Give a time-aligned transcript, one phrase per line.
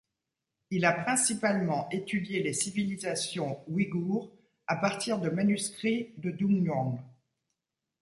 [0.71, 4.31] Il a principalement étudié les civilisations ouïgoures
[4.65, 6.99] à partir de manuscrits de Dunhuang.